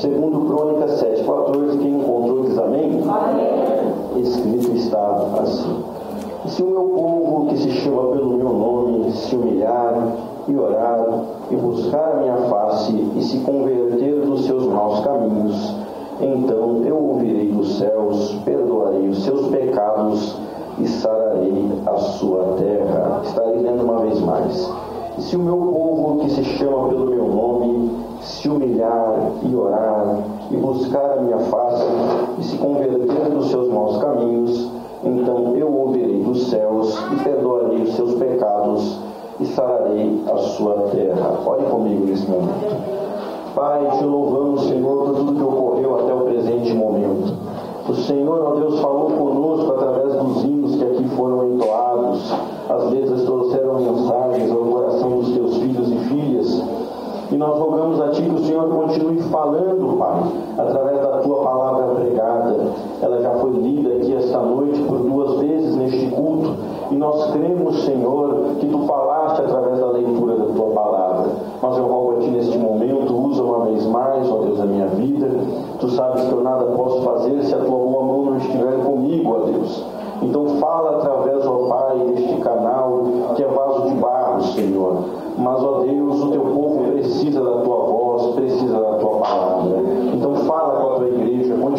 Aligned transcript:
Segundo 0.00 0.46
Crônicas 0.46 0.92
7, 1.00 1.24
14, 1.24 1.78
quem 1.78 1.98
encontrou 1.98 2.44
diz 2.44 2.56
amém? 2.56 3.02
amém. 3.02 4.22
Escrito 4.22 4.70
está 4.76 5.26
assim. 5.40 5.82
Se 6.46 6.62
o 6.62 6.66
meu 6.66 6.84
povo, 6.84 7.46
que 7.48 7.56
se 7.58 7.70
chama 7.72 8.12
pelo 8.12 8.34
meu 8.34 8.48
nome, 8.48 9.10
se 9.10 9.34
humilhar 9.34 10.12
e 10.46 10.56
orar 10.56 11.04
e 11.50 11.56
buscar 11.56 12.12
a 12.12 12.16
minha 12.20 12.36
face 12.48 12.92
e 13.16 13.22
se 13.24 13.40
converter 13.40 14.20
dos 14.20 14.46
seus 14.46 14.66
maus 14.66 15.00
caminhos, 15.00 15.74
então 16.20 16.84
eu 16.84 16.96
ouvirei 16.96 17.48
dos 17.48 17.76
céus, 17.78 18.34
perdoarei 18.44 19.08
os 19.08 19.24
seus 19.24 19.48
pecados 19.48 20.38
e 20.78 20.86
sararei 20.86 21.72
a 21.86 21.96
sua 21.96 22.54
terra. 22.56 23.22
Estarei 23.24 23.62
lendo 23.62 23.82
uma 23.82 23.98
vez 23.98 24.20
mais. 24.20 24.72
E 25.18 25.22
se 25.22 25.34
o 25.34 25.40
meu 25.40 25.56
povo, 25.56 26.20
que 26.20 26.30
se 26.30 26.44
chama 26.44 26.88
pelo 26.88 27.06
meu 27.06 27.26
nome, 27.26 28.07
se 28.28 28.48
humilhar 28.48 29.32
e 29.42 29.54
orar 29.54 30.18
e 30.50 30.56
buscar 30.56 31.12
a 31.12 31.22
minha 31.22 31.38
face 31.38 31.84
e 32.38 32.44
se 32.44 32.58
converter 32.58 33.30
dos 33.30 33.48
seus 33.50 33.68
maus 33.72 33.96
caminhos, 33.98 34.70
então 35.02 35.56
eu 35.56 35.72
ouvirei 35.72 36.22
dos 36.22 36.48
céus 36.50 36.98
e 37.12 37.24
perdoarei 37.24 37.82
os 37.82 37.96
seus 37.96 38.14
pecados 38.14 38.98
e 39.40 39.46
sararei 39.46 40.22
a 40.30 40.36
sua 40.36 40.74
terra. 40.90 41.38
Olhe 41.46 41.64
comigo 41.70 42.04
nesse 42.04 42.28
momento. 42.30 42.76
Pai, 43.54 43.96
te 43.98 44.04
louvamos, 44.04 44.68
Senhor, 44.68 45.04
por 45.04 45.14
tudo 45.14 45.34
que 45.34 45.42
ocorreu 45.42 45.98
até 46.00 46.14
o 46.14 46.20
presente 46.20 46.74
momento. 46.74 47.34
O 47.88 47.94
Senhor, 47.94 48.42
ó 48.42 48.54
Deus, 48.56 48.78
falou 48.80 49.10
conosco 49.10 49.72
através 49.72 50.12
dos 50.14 50.44
hinos 50.44 50.76
que 50.76 50.84
aqui 50.84 51.08
foram 51.16 51.54
entoados. 51.54 52.30
As 52.68 52.90
letras 52.90 53.22
trouxeram 53.22 53.80
mensagens 53.80 54.50
ao 54.50 54.67
nós 57.38 57.56
rogamos 57.56 58.00
a 58.00 58.08
Ti 58.08 58.22
que 58.22 58.34
o 58.34 58.44
Senhor 58.44 58.68
continue 58.68 59.22
falando, 59.30 59.96
Pai, 59.96 60.22
através 60.58 61.00
da 61.00 61.18
Tua 61.18 61.44
palavra 61.44 61.94
pregada. 61.94 62.56
Ela 63.00 63.20
já 63.22 63.30
foi 63.34 63.50
lida 63.52 63.90
aqui 63.94 64.12
esta 64.16 64.40
noite 64.40 64.82
por 64.82 64.98
duas 64.98 65.38
vezes 65.38 65.76
neste 65.76 66.08
culto. 66.10 66.56
E 66.90 66.96
nós 66.96 67.30
cremos, 67.30 67.84
Senhor, 67.84 68.56
que 68.58 68.66
Tu 68.66 68.78
falaste 68.86 69.40
através 69.42 69.78
da 69.78 69.86
leitura 69.86 70.34
da 70.34 70.46
Tua 70.46 70.70
palavra. 70.70 71.30
Mas 71.62 71.78
eu 71.78 71.86
rogo 71.86 72.16
a 72.16 72.20
Ti 72.22 72.30
neste 72.30 72.58
momento, 72.58 73.16
usa 73.16 73.42
uma 73.42 73.66
vez 73.66 73.86
mais, 73.86 74.28
ó 74.28 74.38
Deus, 74.38 74.60
a 74.60 74.66
minha 74.66 74.88
vida. 74.88 75.28
Tu 75.78 75.88
sabes 75.90 76.24
que 76.24 76.32
eu 76.32 76.42
nada 76.42 76.64
posso 76.76 77.02
fazer 77.02 77.40
se 77.44 77.54
a 77.54 77.58
Tua 77.58 77.78
boa 77.78 78.02
mão 78.02 78.24
não 78.24 78.36
estiver 78.38 78.84
comigo, 78.84 79.36
ó 79.36 79.46
Deus. 79.46 79.84
Então 80.22 80.44
fala 80.58 80.96
através, 80.96 81.46
ó 81.46 81.68
Pai, 81.68 81.98
deste 82.00 82.34
canal, 82.40 83.02
que 83.36 83.44
é 83.44 83.46
vaso 83.46 83.88
de 83.88 83.94
barro, 83.94 84.42
Senhor. 84.42 85.18
Mas, 85.38 85.62
ó 85.62 85.82
Deus, 85.84 86.20
o 86.20 86.30
teu 86.32 86.47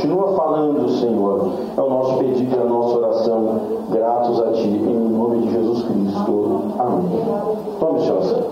continua 0.10 0.36
falando, 0.36 0.90
Senhor. 0.90 1.52
É 1.78 1.82
o 1.82 1.90
nosso 1.90 2.18
pedido 2.18 2.56
e 2.56 2.60
a 2.60 2.66
nossa 2.66 2.98
oração, 2.98 3.60
gratos 3.90 4.42
a 4.42 4.52
Ti, 4.54 4.68
em 4.68 5.10
nome 5.10 5.46
de 5.46 5.52
Jesus 5.52 5.84
Cristo. 5.84 6.64
Amém. 6.80 7.26
Tome, 7.80 8.02
senhor. 8.02 8.48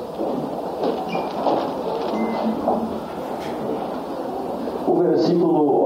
O 4.87 4.95
versículo 4.99 5.76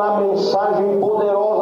na 0.00 0.20
mensagem 0.20 0.98
poderosa 0.98 1.59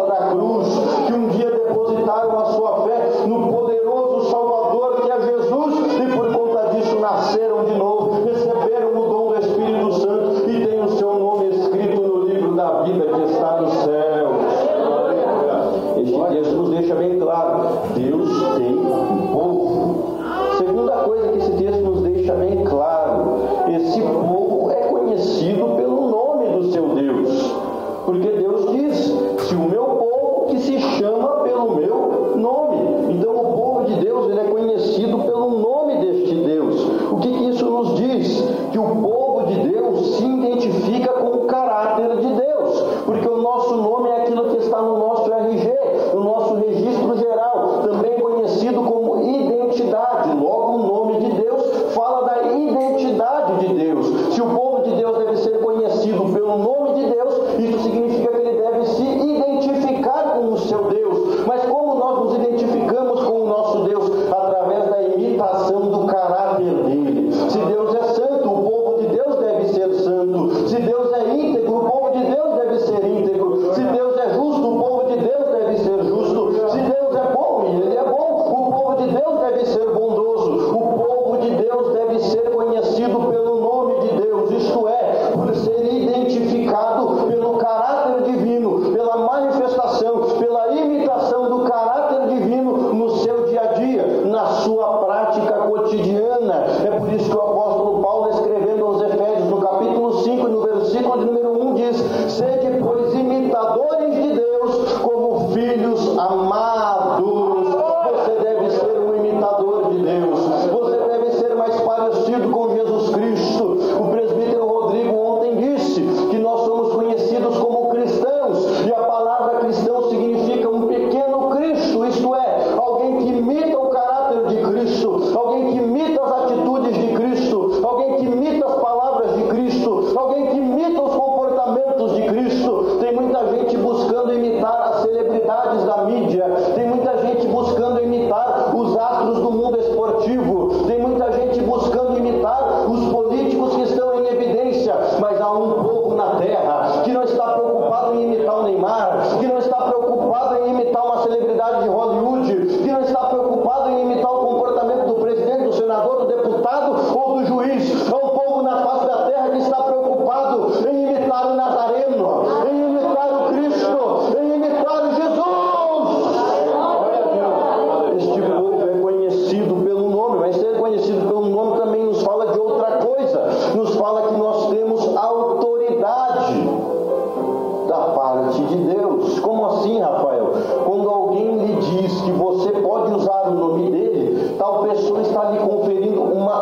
conferindo 185.58 186.22
uma 186.22 186.54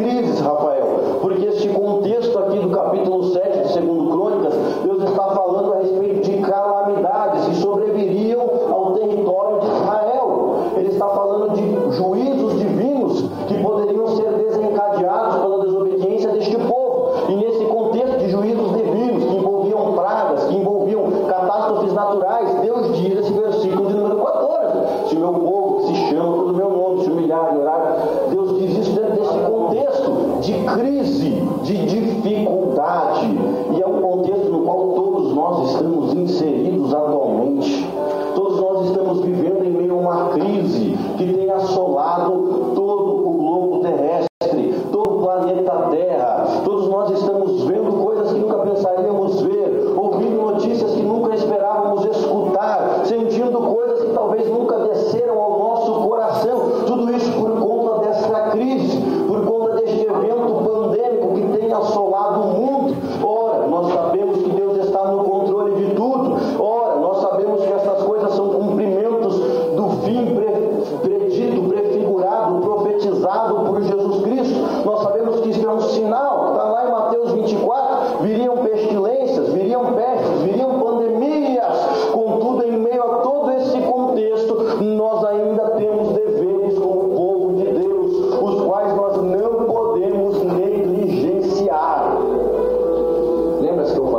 crises, 0.00 0.40
Rafael, 0.40 1.18
porque 1.20 1.46
esse 1.46 1.68
contexto 1.68 2.38
aqui 2.38 2.58
do 2.58 2.70
capítulo 2.70 3.32
7. 3.32 3.39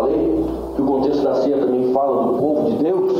falei, 0.01 0.45
que 0.75 0.81
o 0.81 0.85
contexto 0.85 1.23
da 1.23 1.35
ceia 1.35 1.57
também 1.57 1.93
fala 1.93 2.27
do 2.27 2.33
povo 2.39 2.71
de 2.71 2.83
Deus, 2.83 3.13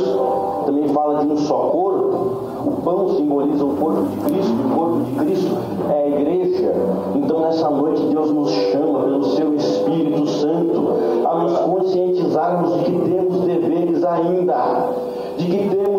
também 0.66 0.88
fala 0.88 1.24
de 1.24 1.32
um 1.32 1.36
só 1.38 1.54
corpo. 1.54 2.42
O 2.64 2.70
pão 2.82 3.16
simboliza 3.16 3.64
o 3.64 3.76
corpo 3.76 4.02
de 4.02 4.16
Cristo, 4.18 4.52
e 4.52 4.72
o 4.72 4.76
corpo 4.76 5.00
de 5.00 5.14
Cristo 5.16 5.56
é 5.90 6.04
a 6.04 6.08
igreja. 6.08 6.74
Então, 7.14 7.40
nessa 7.40 7.70
noite, 7.70 8.02
Deus 8.06 8.30
nos 8.32 8.50
chama 8.50 9.00
pelo 9.00 9.24
seu 9.24 9.54
Espírito 9.54 10.26
Santo 10.26 10.88
a 11.26 11.34
nos 11.42 11.58
conscientizarmos 11.58 12.78
de 12.78 12.84
que 12.84 13.10
temos 13.10 13.40
deveres 13.40 14.04
ainda, 14.04 14.88
de 15.36 15.46
que 15.46 15.68
temos 15.68 15.91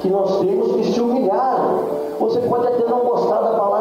que 0.00 0.08
nós 0.08 0.40
temos 0.40 0.72
que 0.76 0.92
se 0.92 1.00
humilhar. 1.00 1.74
Você 2.18 2.40
pode 2.40 2.66
até 2.66 2.88
não 2.88 3.00
gostar 3.00 3.40
da 3.40 3.50
palavra 3.52 3.79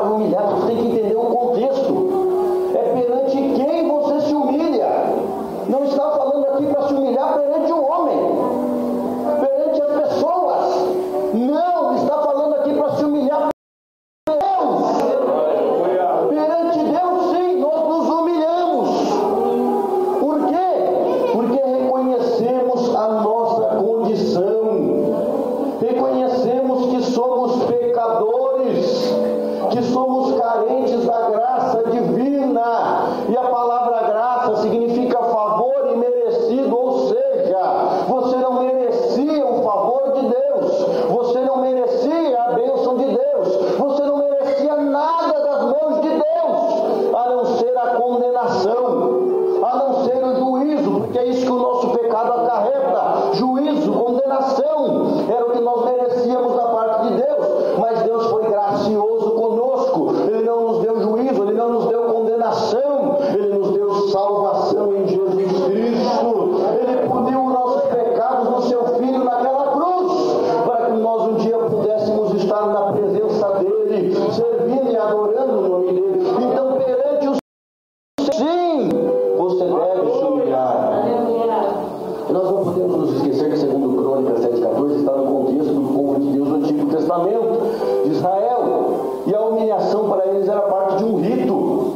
de 87.23 88.11
Israel. 88.11 89.23
E 89.25 89.35
a 89.35 89.41
humilhação 89.41 90.09
para 90.09 90.25
eles 90.27 90.47
era 90.47 90.61
parte 90.61 90.97
de 90.97 91.03
um 91.03 91.15
rito. 91.17 91.93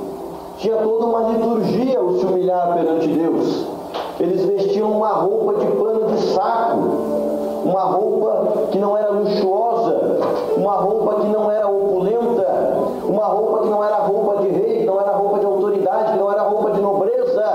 Tinha 0.57 0.77
toda 0.77 1.05
uma 1.05 1.31
liturgia 1.31 2.01
o 2.01 2.19
se 2.19 2.25
humilhar 2.25 2.73
perante 2.73 3.07
Deus. 3.07 3.65
Eles 4.19 4.45
vestiam 4.45 4.91
uma 4.91 5.09
roupa 5.09 5.55
de 5.55 5.65
pano 5.71 6.05
de 6.11 6.21
saco, 6.33 6.77
uma 7.65 7.81
roupa 7.81 8.67
que 8.71 8.77
não 8.77 8.95
era 8.97 9.09
luxuosa, 9.09 10.19
uma 10.55 10.75
roupa 10.75 11.15
que 11.21 11.27
não 11.27 11.51
era 11.51 11.67
opulenta, 11.67 12.47
uma 13.05 13.25
roupa 13.25 13.63
que 13.63 13.69
não 13.69 13.83
era 13.83 13.95
roupa 13.97 14.43
de 14.43 14.49
rei, 14.49 14.85
não 14.85 15.01
era 15.01 15.11
roupa 15.11 15.39
de 15.39 15.45
autoridade, 15.45 16.17
não 16.17 16.31
era 16.31 16.43
roupa 16.43 16.71
de 16.71 16.81
nobreza, 16.81 17.45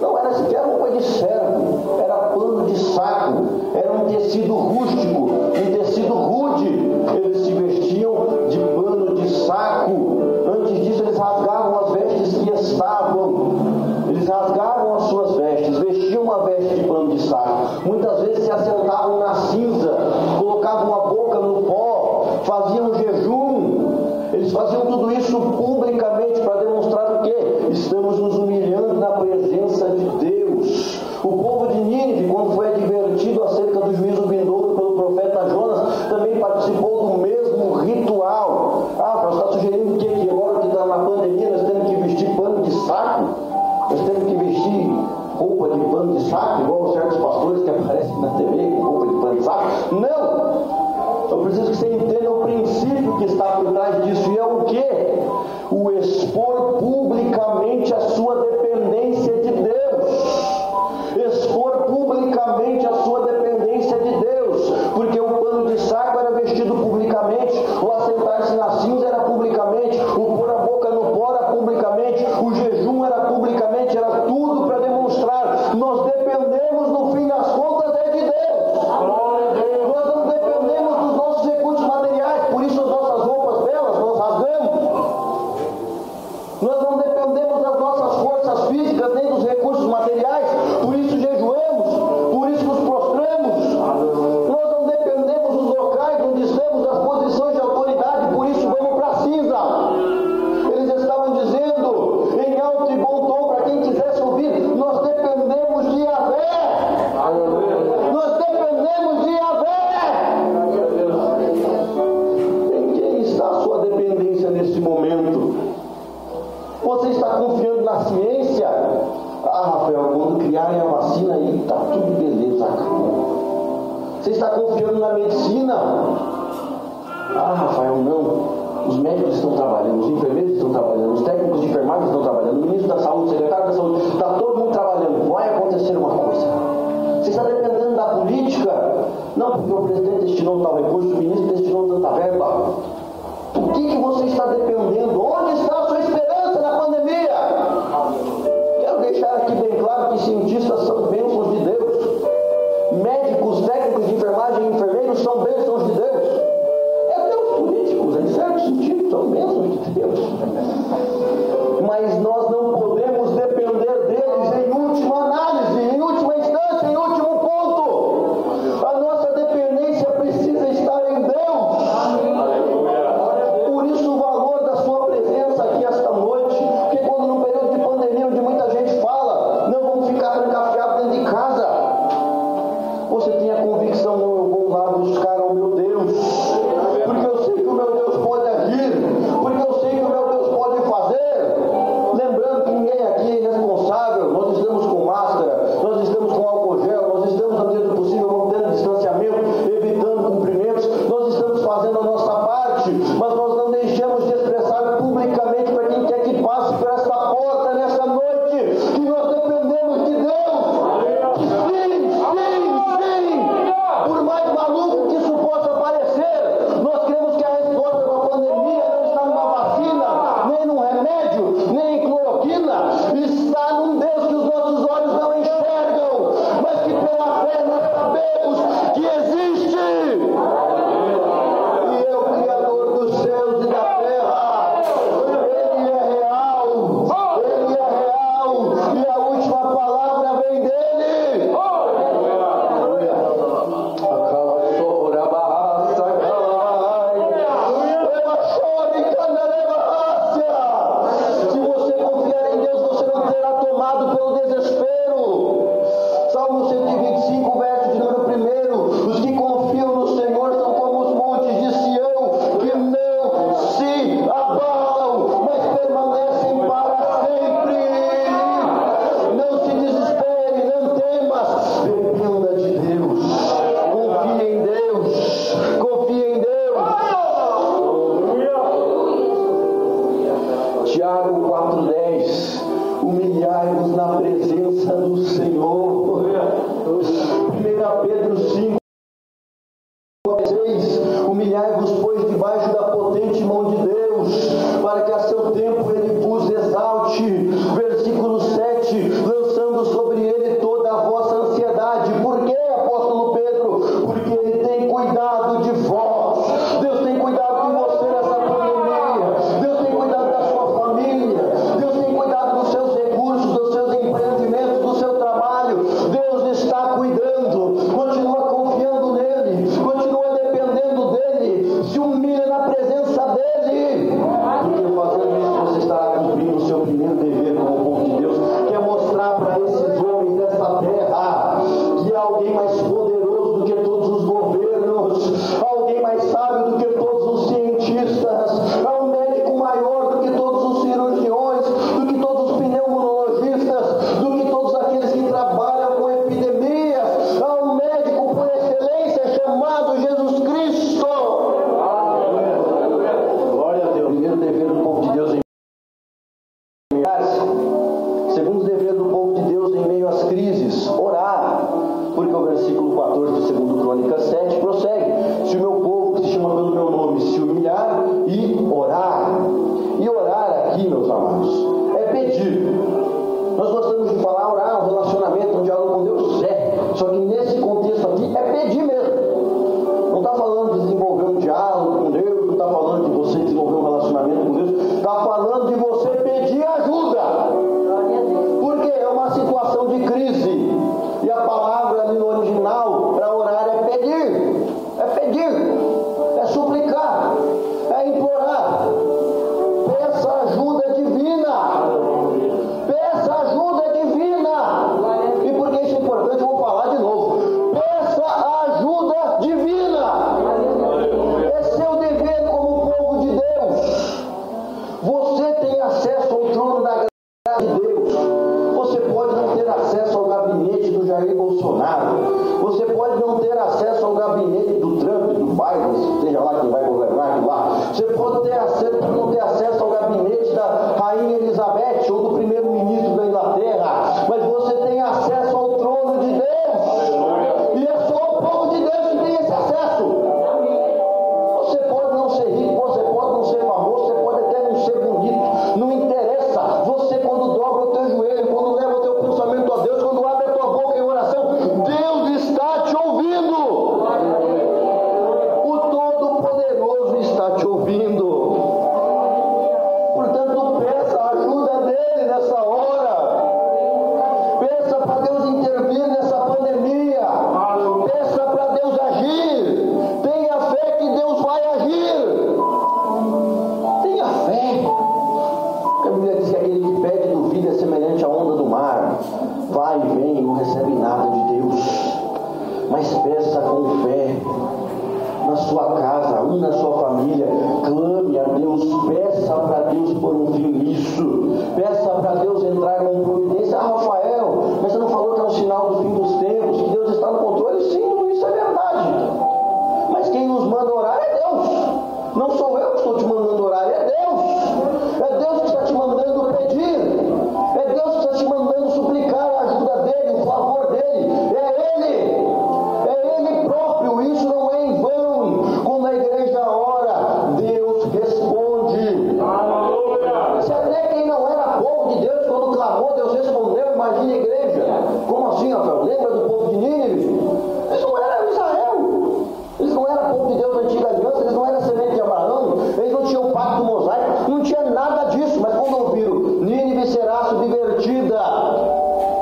não 0.00 0.18
era 0.18 0.34
sequer 0.34 0.64
roupa 0.64 0.90
de 0.90 1.02
servo, 1.02 2.00
era 2.02 2.14
pano 2.14 2.66
de 2.66 2.78
saco, 2.78 3.42
era 3.74 3.92
um 3.92 4.06
tecido 4.06 4.54
rústico. 4.54 5.21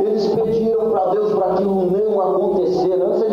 Eles 0.00 0.26
pediram 0.26 0.90
para 0.90 1.06
Deus 1.10 1.32
para 1.32 1.52
aquilo 1.52 1.90
não 1.90 2.20
acontecer. 2.20 2.92
Antes 2.92 3.29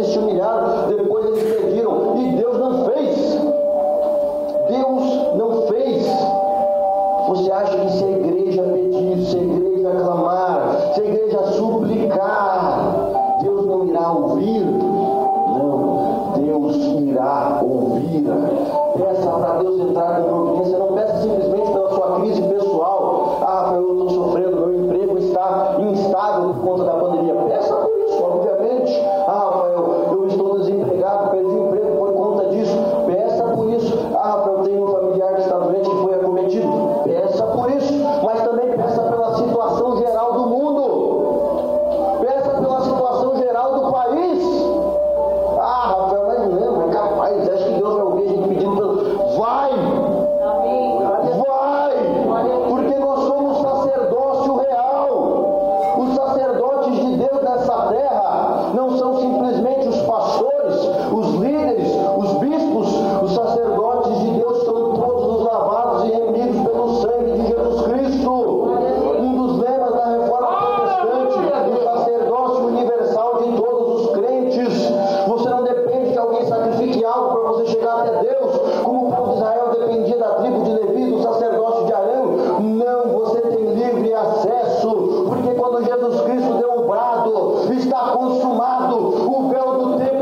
rasgado 88.87 88.97
o 88.97 89.49
véu 89.49 89.77
do 89.77 89.97
templo 89.97 90.16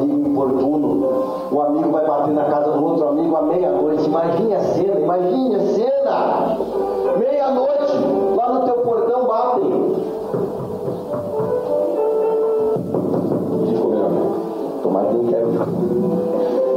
amigo 0.00 0.28
importuno. 0.28 1.08
Um 1.52 1.60
amigo 1.60 1.90
vai 1.90 2.06
bater 2.06 2.32
na 2.32 2.44
casa 2.44 2.70
do 2.72 2.84
outro 2.84 3.08
amigo 3.08 3.36
à 3.36 3.42
meia-noite. 3.42 4.04
Imagine 4.06 4.54
a 4.54 4.60
cena, 4.60 5.00
imagine 5.00 5.54
a 5.54 5.60
cena. 5.60 6.56
Meia-noite, 7.18 8.36
lá 8.36 8.52
no 8.52 8.64
teu 8.64 8.74
portão 8.74 9.26
batem. 9.26 9.70
Desculpa, 13.66 13.96
meu 13.96 14.06
amigo. 14.06 14.34
Tomara 14.82 15.06
que 15.08 15.14
não 15.14 15.24
quero. 15.26 15.48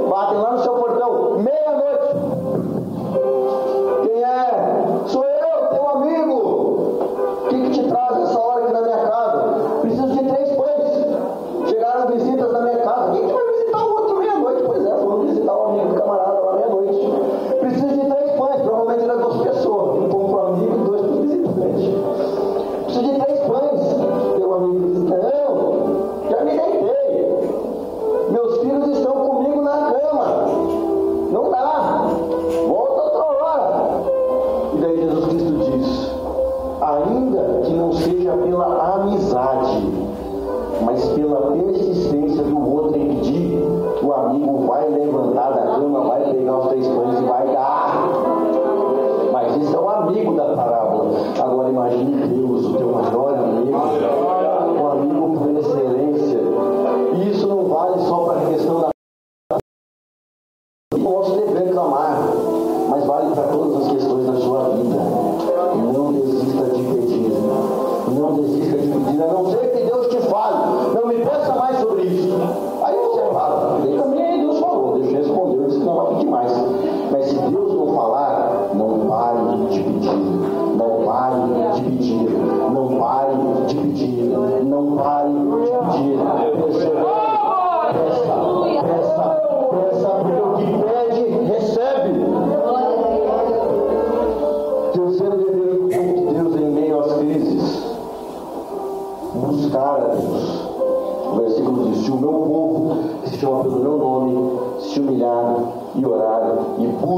Batem 0.10 0.38
lá 0.38 0.52
no 0.52 0.60
seu 0.60 0.72
portão. 0.74 0.83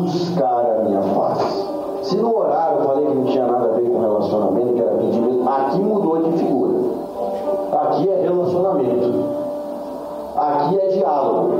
buscar 0.01 0.65
a 0.65 0.83
minha 0.83 1.01
face. 1.01 1.65
Se 2.03 2.17
no 2.17 2.37
horário 2.37 2.79
eu 2.79 2.85
falei 2.85 3.05
que 3.05 3.15
não 3.15 3.25
tinha 3.25 3.47
nada 3.47 3.65
a 3.65 3.71
ver 3.71 3.89
com 3.89 3.99
relacionamento, 3.99 4.73
que 4.73 4.81
era 4.81 4.91
pedimento, 4.91 5.49
aqui 5.49 5.79
mudou 5.79 6.23
de 6.23 6.37
figura. 6.37 6.73
Aqui 7.71 8.09
é 8.09 8.21
relacionamento. 8.21 9.25
Aqui 10.35 10.79
é 10.79 10.87
diálogo. 10.89 11.51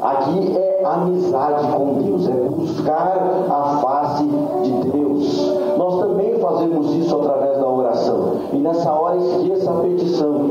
Aqui 0.00 0.56
é 0.56 0.84
amizade 0.84 1.72
com 1.72 1.94
Deus, 1.94 2.28
é 2.28 2.32
buscar 2.32 3.18
a 3.50 3.78
face 3.82 4.24
de 4.62 4.90
Deus. 4.90 5.58
Nós 5.76 6.00
também 6.00 6.38
fazemos 6.38 6.94
isso 6.94 7.16
através 7.16 7.58
da 7.58 7.68
oração. 7.68 8.32
E 8.52 8.56
nessa 8.56 8.92
hora 8.92 9.16
esqueça 9.16 9.70
a 9.70 9.74
petição. 9.74 10.48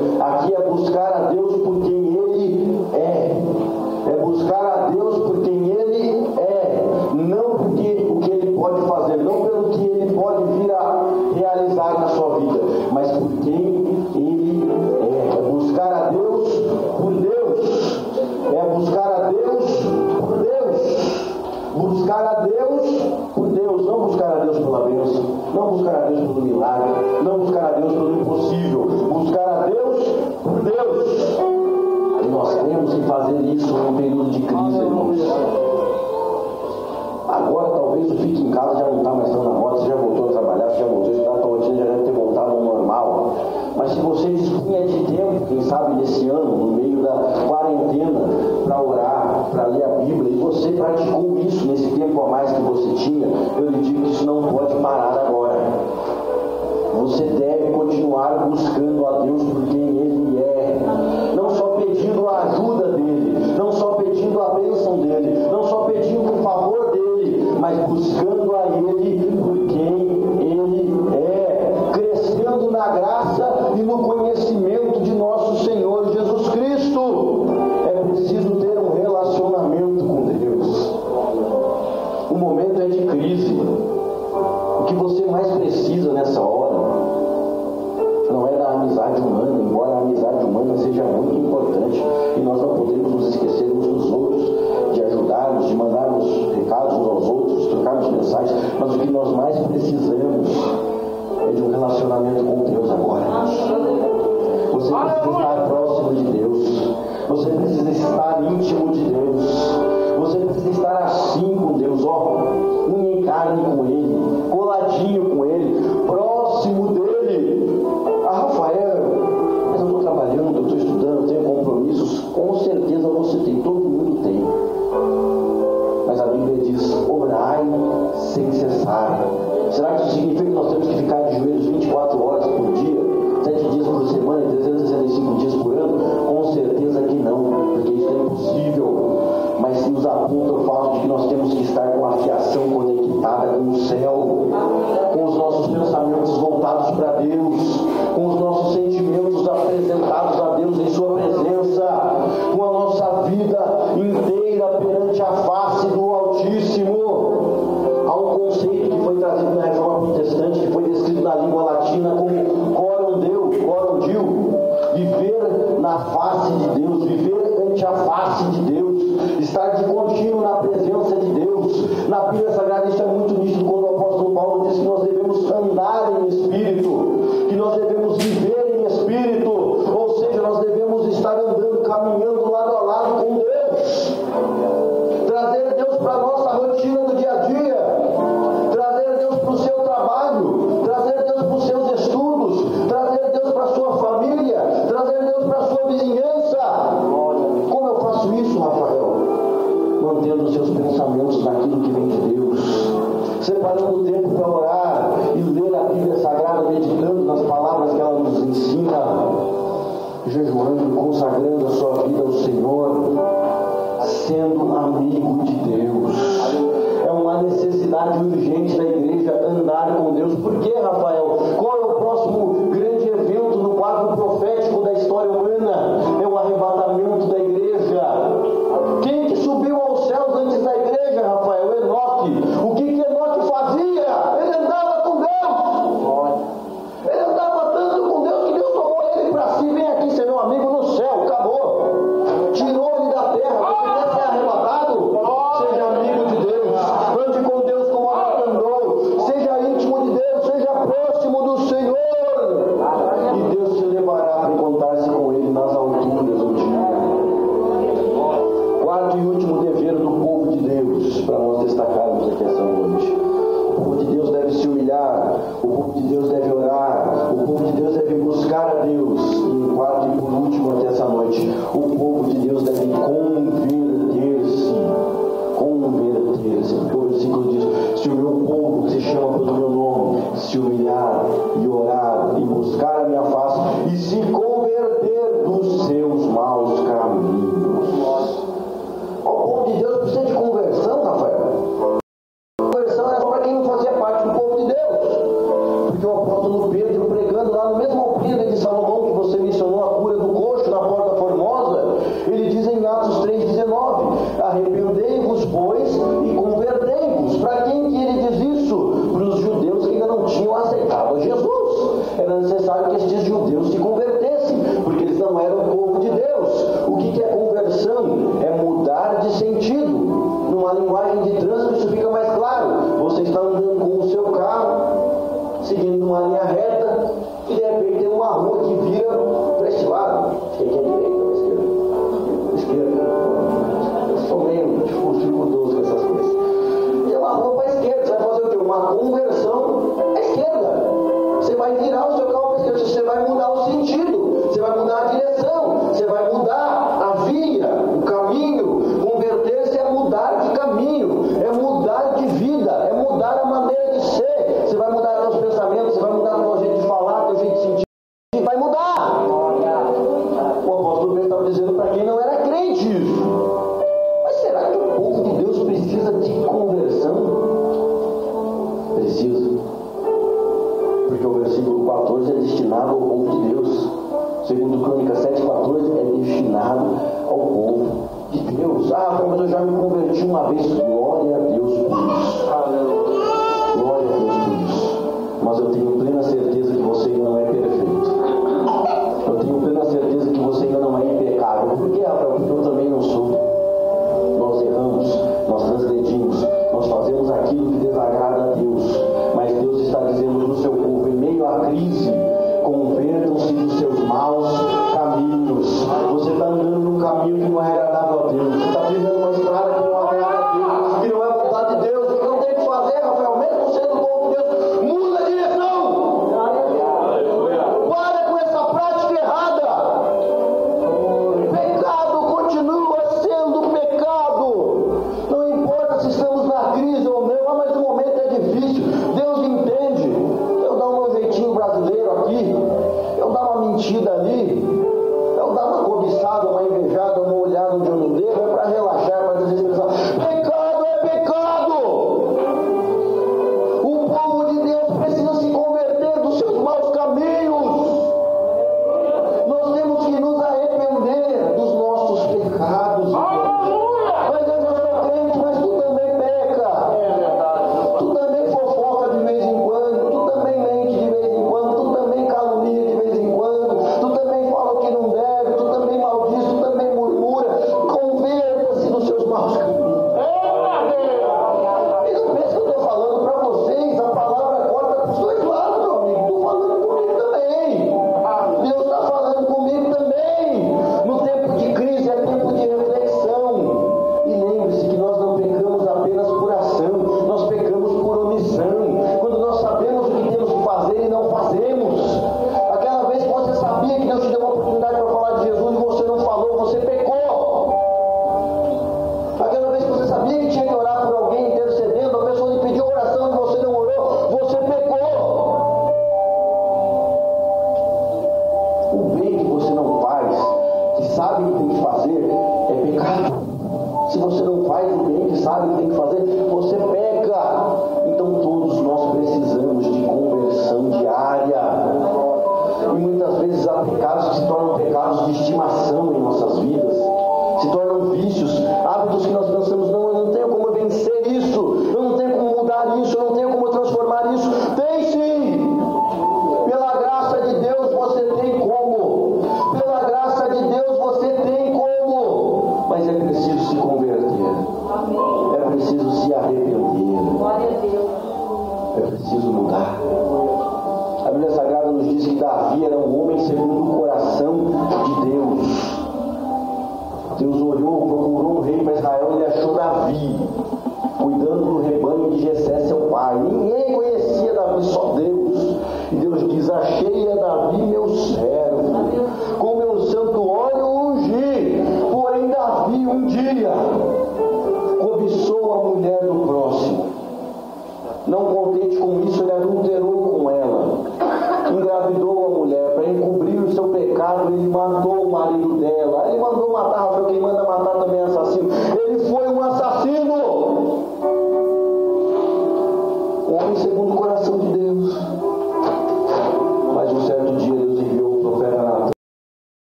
pecado, 512.98 514.12
se 514.12 514.18
você 514.18 514.44
não 514.44 514.66
faz 514.66 514.88
o 514.92 515.04
bem 515.04 515.28
que 515.28 515.38
sabe 515.38 515.68
o 515.68 515.70
que 515.70 515.78
tem 515.78 515.90
que 515.90 515.96
fazer, 515.96 516.26
você 516.50 516.76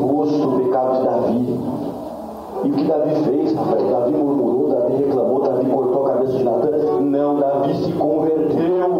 Gosto 0.00 0.38
do 0.38 0.64
pecado 0.64 0.98
de 0.98 1.04
Davi. 1.04 1.60
E 2.64 2.70
o 2.70 2.72
que 2.72 2.84
Davi 2.84 3.14
fez, 3.24 3.54
rapaz? 3.54 3.90
Davi 3.90 4.12
murmurou, 4.12 4.68
Davi 4.68 5.04
reclamou, 5.04 5.42
Davi 5.42 5.70
cortou 5.70 6.06
a 6.06 6.12
cabeça 6.12 6.38
de 6.38 6.44
Natan. 6.44 7.00
Não, 7.00 7.38
Davi 7.38 7.74
se 7.84 7.92
converteu. 7.92 8.97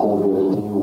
converteu 0.00 0.80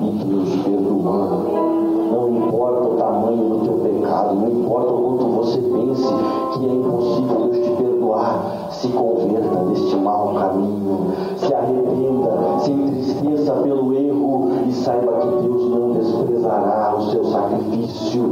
e 0.00 0.10
Deus 0.24 0.48
nos 0.48 0.62
perdoou. 0.62 1.76
Não 2.12 2.28
importa 2.28 2.88
o 2.88 2.96
tamanho 2.96 3.48
do 3.50 3.64
teu 3.64 3.78
pecado, 3.78 4.34
não 4.34 4.48
importa 4.48 4.92
o 4.92 5.02
quanto 5.02 5.26
você 5.26 5.60
pense 5.60 6.14
que 6.54 6.68
é 6.68 6.72
impossível 6.72 7.48
Deus 7.50 7.66
te 7.66 7.70
perdoar, 7.82 8.68
se 8.70 8.88
converta 8.88 9.64
deste 9.66 9.96
mau 9.96 10.34
caminho, 10.34 11.12
se 11.36 11.52
arrependa, 11.52 12.60
se 12.60 12.70
entristeça 12.70 13.52
pelo 13.62 13.92
erro 13.92 14.50
e 14.66 14.72
saiba 14.72 15.12
que 15.12 15.42
Deus 15.42 15.70
não 15.70 15.92
desprezará 15.92 16.94
o 16.96 17.02
seu 17.10 17.24
sacrifício, 17.24 18.30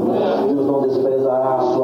Deus 0.49 0.67
não 0.67 0.81
desprezará 0.83 1.57
a 1.57 1.61
sua 1.61 1.84